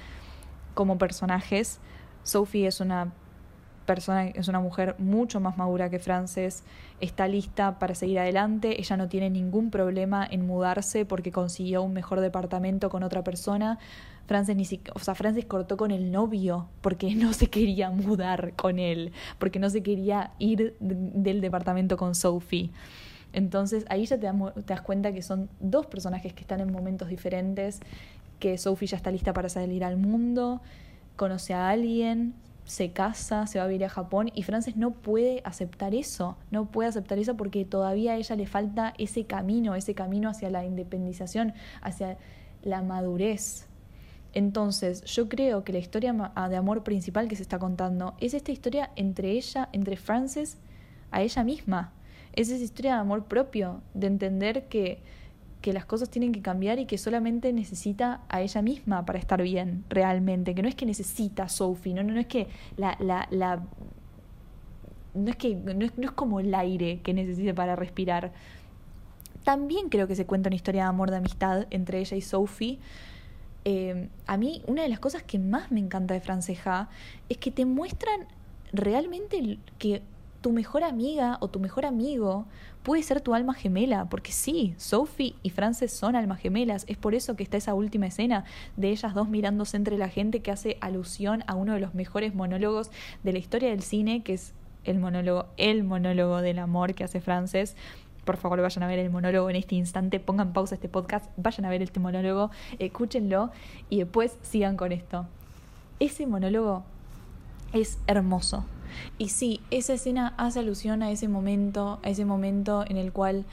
como 0.75 0.97
personajes. 0.97 1.81
Sophie 2.23 2.65
es 2.65 2.79
una 2.79 3.11
persona, 3.89 4.27
es 4.27 4.47
una 4.47 4.59
mujer 4.59 4.93
mucho 4.99 5.39
más 5.39 5.57
madura 5.57 5.89
que 5.89 5.97
Frances, 5.97 6.63
está 7.01 7.27
lista 7.27 7.79
para 7.79 7.95
seguir 7.95 8.19
adelante, 8.19 8.79
ella 8.79 8.97
no 8.97 9.09
tiene 9.09 9.31
ningún 9.31 9.71
problema 9.71 10.27
en 10.29 10.45
mudarse 10.45 11.05
porque 11.05 11.31
consiguió 11.31 11.81
un 11.81 11.93
mejor 11.93 12.19
departamento 12.19 12.91
con 12.91 13.01
otra 13.01 13.23
persona, 13.23 13.79
Frances 14.27 14.55
ni 14.55 14.67
o 14.93 14.99
sea, 14.99 15.15
Frances 15.15 15.45
cortó 15.45 15.75
con 15.75 15.89
el 15.89 16.11
novio 16.11 16.67
porque 16.81 17.15
no 17.23 17.33
se 17.33 17.47
quería 17.47 17.89
mudar 17.89 18.53
con 18.55 18.77
él, 18.77 19.11
porque 19.39 19.57
no 19.57 19.71
se 19.71 19.81
quería 19.81 20.33
ir 20.37 20.75
del 20.79 21.41
departamento 21.41 21.97
con 21.97 22.13
Sophie. 22.13 22.69
Entonces 23.33 23.85
ahí 23.89 24.05
ya 24.05 24.19
te, 24.19 24.27
te 24.27 24.73
das 24.73 24.81
cuenta 24.81 25.11
que 25.13 25.23
son 25.23 25.49
dos 25.59 25.87
personajes 25.87 26.31
que 26.33 26.41
están 26.41 26.59
en 26.59 26.71
momentos 26.71 27.07
diferentes, 27.07 27.79
que 28.39 28.55
Sophie 28.59 28.87
ya 28.87 28.97
está 28.97 29.09
lista 29.09 29.33
para 29.33 29.49
salir 29.49 29.83
al 29.83 29.97
mundo, 29.97 30.61
conoce 31.15 31.55
a 31.55 31.69
alguien, 31.69 32.35
se 32.69 32.91
casa, 32.91 33.47
se 33.47 33.57
va 33.57 33.65
a 33.65 33.67
vivir 33.67 33.83
a 33.83 33.89
Japón 33.89 34.29
y 34.35 34.43
Frances 34.43 34.77
no 34.77 34.91
puede 34.91 35.41
aceptar 35.43 35.95
eso, 35.95 36.37
no 36.51 36.65
puede 36.69 36.87
aceptar 36.87 37.17
eso 37.17 37.35
porque 37.35 37.65
todavía 37.65 38.11
a 38.11 38.17
ella 38.17 38.35
le 38.35 38.45
falta 38.45 38.93
ese 38.99 39.25
camino, 39.25 39.73
ese 39.73 39.95
camino 39.95 40.29
hacia 40.29 40.51
la 40.51 40.63
independización, 40.63 41.53
hacia 41.81 42.19
la 42.61 42.83
madurez. 42.83 43.65
Entonces, 44.33 45.03
yo 45.05 45.27
creo 45.29 45.63
que 45.63 45.73
la 45.73 45.79
historia 45.79 46.13
ah, 46.35 46.47
de 46.47 46.57
amor 46.57 46.83
principal 46.83 47.27
que 47.27 47.35
se 47.35 47.41
está 47.41 47.57
contando 47.57 48.13
es 48.19 48.35
esta 48.35 48.51
historia 48.51 48.91
entre 48.95 49.31
ella, 49.31 49.69
entre 49.71 49.97
Frances, 49.97 50.59
a 51.09 51.23
ella 51.23 51.43
misma. 51.43 51.91
Es 52.33 52.51
esa 52.51 52.63
historia 52.63 52.93
de 52.93 52.99
amor 52.99 53.25
propio, 53.25 53.81
de 53.95 54.05
entender 54.05 54.67
que, 54.67 55.01
que 55.61 55.73
las 55.73 55.85
cosas 55.85 56.09
tienen 56.09 56.31
que 56.31 56.41
cambiar 56.41 56.79
y 56.79 56.85
que 56.85 56.97
solamente 56.97 57.51
necesita 57.51 58.21
a 58.29 58.41
ella 58.41 58.61
misma 58.61 59.05
para 59.05 59.19
estar 59.19 59.41
bien, 59.41 59.83
realmente. 59.89 60.55
Que 60.55 60.61
no 60.61 60.69
es 60.69 60.75
que 60.75 60.85
necesita 60.85 61.43
a 61.43 61.49
Sophie, 61.49 61.93
no, 61.93 62.03
no, 62.03 62.13
no 62.13 62.19
es 62.19 62.27
que 62.27 62.47
la, 62.77 62.95
la, 62.99 63.27
la 63.31 63.63
no 65.13 65.29
es 65.29 65.35
que 65.35 65.55
no 65.55 65.85
es, 65.85 65.97
no 65.97 66.05
es 66.05 66.11
como 66.11 66.39
el 66.39 66.53
aire 66.55 67.01
que 67.01 67.13
necesite 67.13 67.53
para 67.53 67.75
respirar. 67.75 68.31
También 69.43 69.89
creo 69.89 70.07
que 70.07 70.15
se 70.15 70.25
cuenta 70.25 70.49
una 70.49 70.55
historia 70.55 70.83
de 70.83 70.89
amor 70.89 71.11
de 71.11 71.17
amistad 71.17 71.67
entre 71.71 71.99
ella 71.99 72.15
y 72.15 72.21
Sophie 72.21 72.79
eh, 73.65 74.07
a 74.25 74.37
mí 74.37 74.63
una 74.67 74.83
de 74.83 74.89
las 74.89 74.99
cosas 74.99 75.23
que 75.23 75.37
más 75.37 75.71
me 75.71 75.79
encanta 75.79 76.13
de 76.13 76.21
Franceja 76.21 76.89
es 77.27 77.37
que 77.37 77.51
te 77.51 77.65
muestran 77.65 78.27
realmente 78.71 79.57
que 79.77 80.01
tu 80.41 80.51
mejor 80.51 80.83
amiga 80.83 81.37
o 81.41 81.49
tu 81.49 81.59
mejor 81.59 81.85
amigo 81.85 82.45
puede 82.83 83.03
ser 83.03 83.21
tu 83.21 83.33
alma 83.33 83.53
gemela, 83.53 84.05
porque 84.05 84.31
sí, 84.31 84.73
Sophie 84.77 85.35
y 85.43 85.49
Frances 85.49 85.91
son 85.91 86.15
almas 86.15 86.39
gemelas, 86.39 86.85
es 86.87 86.97
por 86.97 87.13
eso 87.13 87.35
que 87.35 87.43
está 87.43 87.57
esa 87.57 87.73
última 87.73 88.07
escena 88.07 88.45
de 88.77 88.89
ellas 88.89 89.13
dos 89.13 89.27
mirándose 89.27 89.77
entre 89.77 89.97
la 89.97 90.09
gente 90.09 90.39
que 90.39 90.51
hace 90.51 90.77
alusión 90.79 91.43
a 91.47 91.55
uno 91.55 91.73
de 91.73 91.79
los 91.79 91.93
mejores 91.93 92.33
monólogos 92.33 92.89
de 93.23 93.33
la 93.33 93.39
historia 93.39 93.69
del 93.69 93.83
cine, 93.83 94.23
que 94.23 94.33
es 94.33 94.53
el 94.85 94.97
monólogo, 94.97 95.47
el 95.57 95.83
monólogo 95.83 96.41
del 96.41 96.59
amor 96.59 96.93
que 96.93 97.03
hace 97.03 97.19
Frances, 97.19 97.75
por 98.23 98.37
favor 98.37 98.61
vayan 98.61 98.83
a 98.83 98.87
ver 98.87 98.99
el 98.99 99.09
monólogo 99.09 99.49
en 99.49 99.55
este 99.55 99.75
instante, 99.75 100.19
pongan 100.19 100.53
pausa 100.53 100.75
este 100.75 100.87
podcast, 100.87 101.29
vayan 101.35 101.65
a 101.65 101.69
ver 101.69 101.81
este 101.81 101.99
monólogo, 101.99 102.51
escúchenlo 102.77 103.51
y 103.89 103.99
después 103.99 104.37
sigan 104.41 104.77
con 104.77 104.91
esto. 104.91 105.25
Ese 105.99 106.27
monólogo 106.27 106.83
es 107.73 107.99
hermoso. 108.07 108.65
Y 109.17 109.29
sí, 109.29 109.61
esa 109.71 109.93
escena 109.93 110.33
hace 110.37 110.59
alusión 110.59 111.03
a 111.03 111.11
ese 111.11 111.27
momento, 111.27 111.99
a 112.03 112.09
ese 112.09 112.25
momento 112.25 112.83
en 112.87 112.97
el 112.97 113.11
cual 113.11 113.45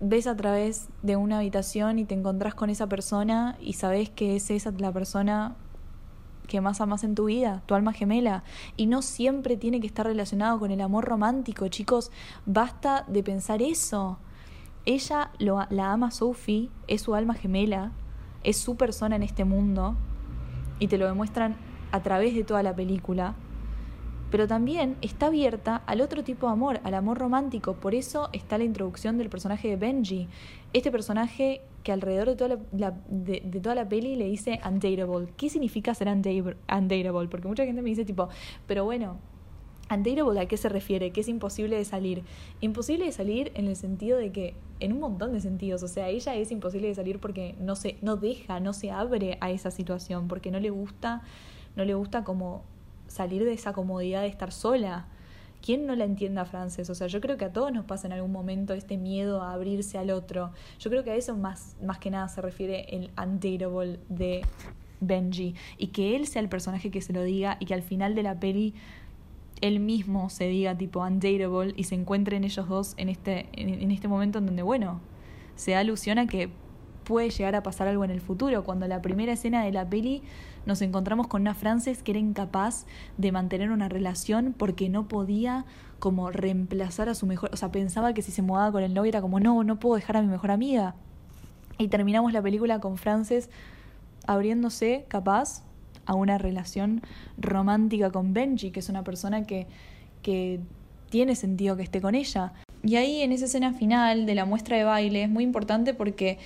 ves 0.00 0.26
a 0.26 0.36
través 0.36 0.88
de 1.02 1.16
una 1.16 1.38
habitación 1.38 1.98
y 1.98 2.04
te 2.04 2.14
encontrás 2.14 2.54
con 2.54 2.70
esa 2.70 2.86
persona 2.86 3.56
y 3.60 3.74
sabes 3.74 4.10
que 4.10 4.36
es 4.36 4.50
esa 4.50 4.72
la 4.78 4.92
persona 4.92 5.56
que 6.46 6.60
más 6.60 6.80
amas 6.80 7.02
en 7.02 7.14
tu 7.14 7.24
vida, 7.24 7.62
tu 7.66 7.74
alma 7.74 7.92
gemela. 7.92 8.44
Y 8.76 8.86
no 8.86 9.02
siempre 9.02 9.56
tiene 9.56 9.80
que 9.80 9.86
estar 9.86 10.06
relacionado 10.06 10.58
con 10.58 10.70
el 10.70 10.80
amor 10.80 11.04
romántico, 11.04 11.68
chicos. 11.68 12.10
Basta 12.44 13.04
de 13.08 13.22
pensar 13.22 13.62
eso. 13.62 14.18
Ella 14.84 15.32
lo, 15.38 15.66
la 15.70 15.92
ama 15.92 16.12
Sophie, 16.12 16.70
es 16.86 17.02
su 17.02 17.14
alma 17.16 17.34
gemela, 17.34 17.90
es 18.44 18.56
su 18.56 18.76
persona 18.76 19.16
en 19.16 19.24
este 19.24 19.44
mundo. 19.44 19.96
Y 20.78 20.88
te 20.88 20.98
lo 20.98 21.06
demuestran 21.06 21.56
a 21.92 22.02
través 22.02 22.34
de 22.34 22.44
toda 22.44 22.62
la 22.62 22.74
película 22.74 23.36
pero 24.30 24.48
también 24.48 24.96
está 25.02 25.26
abierta 25.26 25.76
al 25.86 26.00
otro 26.00 26.24
tipo 26.24 26.46
de 26.46 26.52
amor, 26.52 26.80
al 26.82 26.94
amor 26.94 27.18
romántico. 27.18 27.74
Por 27.74 27.94
eso 27.94 28.28
está 28.32 28.58
la 28.58 28.64
introducción 28.64 29.18
del 29.18 29.28
personaje 29.28 29.68
de 29.68 29.76
Benji. 29.76 30.28
Este 30.72 30.90
personaje 30.90 31.62
que 31.82 31.92
alrededor 31.92 32.30
de 32.30 32.36
toda 32.36 32.58
la, 32.72 32.94
de, 33.08 33.40
toda 33.62 33.76
la 33.76 33.88
peli 33.88 34.16
le 34.16 34.24
dice 34.24 34.60
undateable. 34.68 35.28
¿Qué 35.36 35.48
significa 35.48 35.94
ser 35.94 36.08
undateable? 36.08 37.28
Porque 37.28 37.46
mucha 37.46 37.64
gente 37.64 37.80
me 37.80 37.90
dice 37.90 38.04
tipo, 38.04 38.28
pero 38.66 38.84
bueno, 38.84 39.18
undateable 39.88 40.40
a 40.40 40.46
qué 40.46 40.56
se 40.56 40.68
refiere? 40.68 41.12
Que 41.12 41.20
es 41.20 41.28
imposible 41.28 41.76
de 41.76 41.84
salir. 41.84 42.24
Imposible 42.60 43.04
de 43.04 43.12
salir 43.12 43.52
en 43.54 43.68
el 43.68 43.76
sentido 43.76 44.18
de 44.18 44.32
que, 44.32 44.56
en 44.80 44.92
un 44.92 44.98
montón 44.98 45.32
de 45.32 45.40
sentidos, 45.40 45.84
o 45.84 45.88
sea, 45.88 46.08
ella 46.08 46.34
es 46.34 46.50
imposible 46.50 46.88
de 46.88 46.96
salir 46.96 47.20
porque 47.20 47.54
no 47.60 47.76
se, 47.76 47.98
no 48.02 48.16
deja, 48.16 48.58
no 48.58 48.72
se 48.72 48.90
abre 48.90 49.38
a 49.40 49.52
esa 49.52 49.70
situación, 49.70 50.26
porque 50.26 50.50
no 50.50 50.58
le 50.58 50.70
gusta, 50.70 51.22
no 51.76 51.84
le 51.84 51.94
gusta 51.94 52.24
como 52.24 52.64
salir 53.06 53.44
de 53.44 53.52
esa 53.52 53.72
comodidad 53.72 54.22
de 54.22 54.28
estar 54.28 54.52
sola. 54.52 55.06
¿Quién 55.62 55.86
no 55.86 55.96
la 55.96 56.04
entienda 56.04 56.44
Frances? 56.44 56.90
O 56.90 56.94
sea, 56.94 57.06
yo 57.06 57.20
creo 57.20 57.36
que 57.36 57.44
a 57.44 57.52
todos 57.52 57.72
nos 57.72 57.84
pasa 57.84 58.06
en 58.06 58.12
algún 58.12 58.32
momento 58.32 58.74
este 58.74 58.96
miedo 58.96 59.42
a 59.42 59.52
abrirse 59.52 59.98
al 59.98 60.10
otro. 60.10 60.52
Yo 60.78 60.90
creo 60.90 61.02
que 61.02 61.10
a 61.10 61.16
eso 61.16 61.36
más, 61.36 61.76
más 61.82 61.98
que 61.98 62.10
nada 62.10 62.28
se 62.28 62.40
refiere 62.40 62.86
el 62.90 63.10
undateable 63.20 63.98
de 64.08 64.42
Benji. 65.00 65.54
Y 65.78 65.88
que 65.88 66.16
él 66.16 66.26
sea 66.26 66.42
el 66.42 66.48
personaje 66.48 66.90
que 66.90 67.00
se 67.00 67.12
lo 67.12 67.22
diga 67.22 67.56
y 67.60 67.66
que 67.66 67.74
al 67.74 67.82
final 67.82 68.14
de 68.14 68.22
la 68.22 68.38
peli 68.38 68.74
él 69.60 69.80
mismo 69.80 70.28
se 70.28 70.46
diga 70.48 70.76
tipo 70.76 71.00
undateable 71.00 71.72
y 71.76 71.84
se 71.84 71.94
encuentren 71.94 72.44
ellos 72.44 72.68
dos 72.68 72.94
en 72.96 73.08
este, 73.08 73.48
en, 73.52 73.90
este 73.90 74.06
momento 74.06 74.38
en 74.38 74.46
donde, 74.46 74.62
bueno, 74.62 75.00
se 75.56 75.72
da 75.72 75.80
alusión 75.80 76.18
a 76.18 76.26
que 76.26 76.50
puede 77.04 77.30
llegar 77.30 77.54
a 77.54 77.62
pasar 77.62 77.88
algo 77.88 78.04
en 78.04 78.10
el 78.10 78.20
futuro. 78.20 78.64
Cuando 78.64 78.86
la 78.86 79.00
primera 79.00 79.32
escena 79.32 79.64
de 79.64 79.72
la 79.72 79.88
peli 79.88 80.22
nos 80.66 80.82
encontramos 80.82 81.28
con 81.28 81.40
una 81.40 81.54
Frances 81.54 82.02
que 82.02 82.12
era 82.12 82.20
incapaz 82.20 82.86
de 83.16 83.32
mantener 83.32 83.70
una 83.70 83.88
relación 83.88 84.54
porque 84.56 84.88
no 84.88 85.08
podía 85.08 85.64
como 85.98 86.30
reemplazar 86.30 87.08
a 87.08 87.14
su 87.14 87.26
mejor, 87.26 87.50
o 87.52 87.56
sea, 87.56 87.70
pensaba 87.70 88.12
que 88.12 88.20
si 88.20 88.32
se 88.32 88.42
mudaba 88.42 88.70
con 88.70 88.82
el 88.82 88.92
novio 88.92 89.08
era 89.08 89.22
como, 89.22 89.40
no, 89.40 89.64
no 89.64 89.78
puedo 89.78 89.94
dejar 89.94 90.18
a 90.18 90.22
mi 90.22 90.28
mejor 90.28 90.50
amiga. 90.50 90.94
Y 91.78 91.88
terminamos 91.88 92.32
la 92.32 92.42
película 92.42 92.80
con 92.80 92.98
Frances 92.98 93.48
abriéndose, 94.26 95.06
capaz, 95.08 95.62
a 96.04 96.14
una 96.14 96.38
relación 96.38 97.02
romántica 97.38 98.10
con 98.10 98.32
Benji, 98.32 98.70
que 98.70 98.80
es 98.80 98.88
una 98.88 99.04
persona 99.04 99.44
que, 99.44 99.66
que 100.22 100.60
tiene 101.10 101.34
sentido 101.34 101.76
que 101.76 101.82
esté 101.82 102.00
con 102.00 102.14
ella. 102.14 102.52
Y 102.82 102.96
ahí 102.96 103.22
en 103.22 103.32
esa 103.32 103.46
escena 103.46 103.72
final 103.72 104.26
de 104.26 104.34
la 104.34 104.44
muestra 104.44 104.76
de 104.76 104.84
baile 104.84 105.24
es 105.24 105.28
muy 105.28 105.44
importante 105.44 105.94
porque 105.94 106.38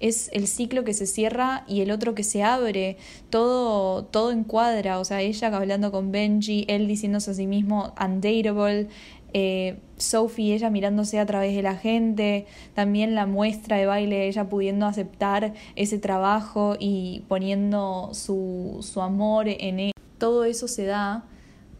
es 0.00 0.30
el 0.32 0.46
ciclo 0.46 0.84
que 0.84 0.94
se 0.94 1.06
cierra 1.06 1.64
y 1.66 1.80
el 1.80 1.90
otro 1.90 2.14
que 2.14 2.24
se 2.24 2.42
abre, 2.42 2.96
todo, 3.30 4.04
todo 4.04 4.32
encuadra, 4.32 4.98
o 4.98 5.04
sea, 5.04 5.20
ella 5.20 5.48
hablando 5.48 5.90
con 5.90 6.12
Benji, 6.12 6.64
él 6.68 6.86
diciéndose 6.86 7.30
a 7.30 7.34
sí 7.34 7.46
mismo 7.46 7.94
undateable, 8.00 8.88
eh, 9.34 9.78
Sophie, 9.98 10.54
ella 10.54 10.70
mirándose 10.70 11.18
a 11.18 11.26
través 11.26 11.54
de 11.54 11.62
la 11.62 11.76
gente, 11.76 12.46
también 12.74 13.14
la 13.14 13.26
muestra 13.26 13.76
de 13.76 13.86
baile, 13.86 14.28
ella 14.28 14.48
pudiendo 14.48 14.86
aceptar 14.86 15.54
ese 15.76 15.98
trabajo 15.98 16.76
y 16.78 17.24
poniendo 17.28 18.10
su, 18.12 18.78
su 18.80 19.02
amor 19.02 19.48
en 19.48 19.80
él. 19.80 19.92
Todo 20.18 20.44
eso 20.44 20.68
se 20.68 20.84
da 20.84 21.24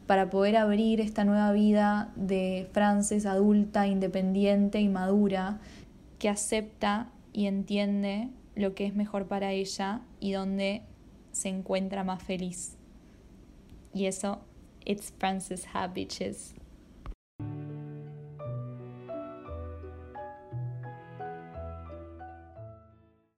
para 0.06 0.30
poder 0.30 0.56
abrir 0.56 1.00
esta 1.00 1.24
nueva 1.24 1.52
vida 1.52 2.12
de 2.16 2.68
Frances 2.72 3.26
adulta, 3.26 3.86
independiente 3.86 4.80
y 4.80 4.88
madura, 4.88 5.58
que 6.18 6.28
acepta 6.28 7.08
y 7.32 7.46
entiende 7.46 8.30
lo 8.54 8.74
que 8.74 8.86
es 8.86 8.94
mejor 8.94 9.28
para 9.28 9.52
ella 9.52 10.02
y 10.20 10.32
donde 10.32 10.82
se 11.32 11.48
encuentra 11.48 12.04
más 12.04 12.22
feliz. 12.22 12.76
Y 13.92 14.06
eso, 14.06 14.40
it's 14.84 15.12
Frances 15.18 15.66
Ha, 15.72 15.86
bitches. 15.88 16.54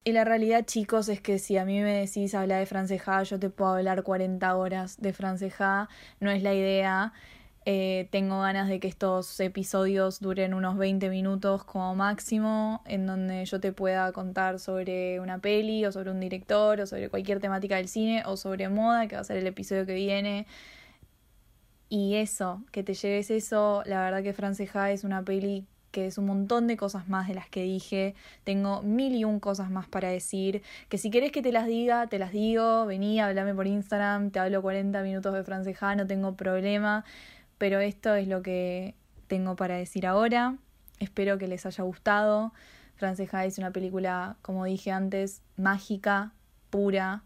Y 0.03 0.13
la 0.13 0.25
realidad, 0.25 0.65
chicos, 0.65 1.09
es 1.11 1.21
que 1.21 1.39
si 1.39 1.59
a 1.59 1.67
mí 1.67 1.79
me 1.81 1.93
decís 1.93 2.35
hablar 2.35 2.61
de 2.61 2.67
Franceja, 2.67 3.23
yo 3.23 3.39
te 3.39 3.51
puedo 3.51 3.73
hablar 3.73 4.03
40 4.03 4.57
horas 4.57 5.01
de 5.01 5.13
Franceja, 5.13 5.89
no 6.21 6.31
es 6.31 6.43
la 6.43 6.55
idea. 6.55 7.13
Eh, 7.73 8.09
tengo 8.11 8.41
ganas 8.41 8.69
de 8.69 8.81
que 8.81 8.89
estos 8.89 9.39
episodios 9.39 10.19
duren 10.19 10.55
unos 10.55 10.77
20 10.77 11.09
minutos 11.09 11.63
como 11.63 11.95
máximo, 11.95 12.83
en 12.85 13.07
donde 13.07 13.45
yo 13.45 13.61
te 13.61 13.73
pueda 13.73 14.11
contar 14.11 14.59
sobre 14.59 15.21
una 15.21 15.39
peli 15.39 15.85
o 15.87 15.93
sobre 15.93 16.11
un 16.11 16.19
director 16.19 16.81
o 16.81 16.87
sobre 16.87 17.09
cualquier 17.11 17.39
temática 17.39 17.77
del 17.77 17.87
cine 17.87 18.25
o 18.27 18.37
sobre 18.37 18.69
moda, 18.69 19.07
que 19.07 19.15
va 19.15 19.21
a 19.21 19.25
ser 19.25 19.37
el 19.37 19.47
episodio 19.47 19.87
que 19.87 19.95
viene. 19.95 20.49
Y 21.89 22.17
eso, 22.17 22.65
que 22.73 22.83
te 22.83 22.95
lleves 22.95 23.31
eso, 23.31 23.85
la 23.87 24.03
verdad 24.03 24.25
que 24.25 24.33
Franceja 24.33 24.91
es 24.91 25.05
una 25.05 25.23
peli 25.25 25.65
que 25.93 26.07
es 26.07 26.19
un 26.19 26.27
montón 26.27 26.67
de 26.67 26.77
cosas 26.77 27.09
más 27.09 27.29
de 27.29 27.35
las 27.35 27.49
que 27.49 27.63
dije. 27.63 28.17
Tengo 28.43 28.83
mil 28.83 29.15
y 29.15 29.25
un 29.25 29.39
cosas 29.39 29.71
más 29.71 29.87
para 29.89 30.09
decir. 30.09 30.63
Que 30.89 30.99
si 30.99 31.11
querés 31.11 31.31
que 31.31 31.43
te 31.43 31.53
las 31.53 31.67
diga, 31.67 32.09
te 32.09 32.19
las 32.19 32.33
digo. 32.33 32.87
Vení, 32.87 33.21
hablame 33.21 33.55
por 33.55 33.69
Instagram. 33.69 34.31
Te 34.33 34.41
hablo 34.41 34.61
40 34.63 35.03
minutos 35.03 35.35
de 35.35 35.45
franceja, 35.45 35.95
no 35.95 36.07
tengo 36.07 36.35
problema. 36.37 37.05
Pero 37.61 37.79
esto 37.81 38.15
es 38.15 38.27
lo 38.27 38.41
que 38.41 38.95
tengo 39.27 39.55
para 39.55 39.77
decir 39.77 40.07
ahora. 40.07 40.57
Espero 40.99 41.37
que 41.37 41.47
les 41.47 41.67
haya 41.67 41.85
gustado. 41.85 42.55
Franceja 42.97 43.45
es 43.45 43.59
una 43.59 43.71
película, 43.71 44.39
como 44.41 44.65
dije 44.65 44.93
antes, 44.93 45.43
mágica, 45.59 46.33
pura, 46.71 47.23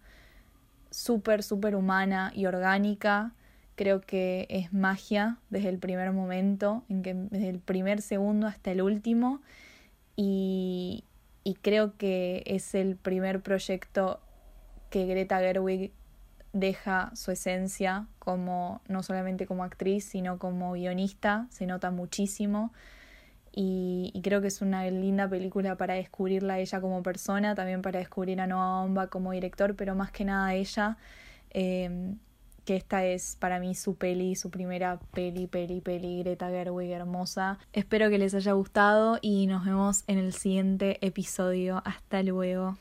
súper, 0.90 1.44
súper 1.44 1.76
humana 1.76 2.32
y 2.34 2.46
orgánica 2.46 3.32
creo 3.76 4.00
que 4.00 4.46
es 4.50 4.72
magia 4.72 5.38
desde 5.50 5.68
el 5.68 5.78
primer 5.78 6.12
momento, 6.12 6.82
en 6.88 7.02
que 7.02 7.14
desde 7.14 7.48
el 7.50 7.60
primer 7.60 8.02
segundo 8.02 8.48
hasta 8.48 8.72
el 8.72 8.82
último 8.82 9.40
y, 10.16 11.04
y 11.44 11.54
creo 11.54 11.96
que 11.96 12.42
es 12.46 12.74
el 12.74 12.96
primer 12.96 13.40
proyecto 13.40 14.20
que 14.90 15.06
Greta 15.06 15.38
Gerwig 15.38 15.92
deja 16.54 17.10
su 17.14 17.32
esencia 17.32 18.06
como 18.18 18.80
no 18.88 19.02
solamente 19.02 19.44
como 19.46 19.64
actriz 19.64 20.04
sino 20.04 20.38
como 20.38 20.72
guionista 20.72 21.46
se 21.50 21.66
nota 21.66 21.90
muchísimo 21.90 22.72
y, 23.56 24.20
creo 24.24 24.40
que 24.40 24.48
es 24.48 24.62
una 24.62 24.84
linda 24.90 25.28
película 25.28 25.76
para 25.76 25.94
descubrirla 25.94 26.54
a 26.54 26.58
ella 26.58 26.80
como 26.80 27.02
persona 27.02 27.54
también 27.54 27.82
para 27.82 27.98
descubrir 27.98 28.40
a 28.40 28.46
Noah 28.46 28.82
Bomba 28.82 29.08
como 29.08 29.32
director 29.32 29.76
pero 29.76 29.94
más 29.94 30.10
que 30.10 30.24
nada 30.24 30.54
ella 30.54 30.96
eh, 31.50 32.14
que 32.64 32.76
esta 32.76 33.04
es 33.04 33.36
para 33.38 33.60
mí 33.60 33.74
su 33.74 33.96
peli, 33.96 34.36
su 34.36 34.50
primera 34.50 34.98
peli, 35.12 35.46
peli, 35.46 35.80
peli, 35.80 36.20
Greta 36.22 36.48
Gerwig 36.48 36.90
hermosa. 36.90 37.58
Espero 37.72 38.08
que 38.08 38.18
les 38.18 38.34
haya 38.34 38.52
gustado 38.52 39.18
y 39.20 39.46
nos 39.46 39.64
vemos 39.64 40.04
en 40.06 40.18
el 40.18 40.32
siguiente 40.32 41.04
episodio. 41.06 41.82
Hasta 41.84 42.22
luego. 42.22 42.78